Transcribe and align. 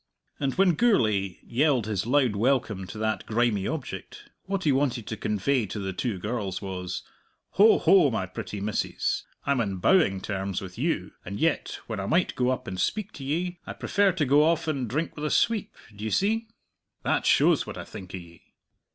And 0.39 0.55
when 0.55 0.73
Gourlay 0.73 1.37
yelled 1.43 1.85
his 1.85 2.07
loud 2.07 2.35
welcome 2.35 2.87
to 2.87 2.97
that 2.97 3.23
grimy 3.27 3.67
object, 3.67 4.31
what 4.45 4.63
he 4.63 4.71
wanted 4.71 5.05
to 5.05 5.15
convey 5.15 5.67
to 5.67 5.77
the 5.77 5.93
two 5.93 6.17
girls 6.17 6.59
was: 6.59 7.03
"Ho, 7.49 7.77
ho, 7.77 8.09
my 8.09 8.25
pretty 8.25 8.59
misses, 8.59 9.27
I'm 9.45 9.61
on 9.61 9.77
bowing 9.77 10.19
terms 10.19 10.59
with 10.59 10.75
you, 10.75 11.11
and 11.23 11.39
yet 11.39 11.77
when 11.85 11.99
I 11.99 12.07
might 12.07 12.33
go 12.33 12.49
up 12.49 12.65
and 12.65 12.79
speak 12.81 13.11
to 13.11 13.23
ye, 13.23 13.59
I 13.67 13.73
prefer 13.73 14.11
to 14.13 14.25
go 14.25 14.43
off 14.43 14.67
and 14.67 14.87
drink 14.89 15.15
with 15.15 15.25
a 15.25 15.29
sweep, 15.29 15.75
d'ye 15.95 16.09
see? 16.09 16.47
That 17.03 17.27
shows 17.27 17.67
what 17.67 17.77
I 17.77 17.83
think 17.83 18.15
o' 18.15 18.17
ye!" 18.17 18.55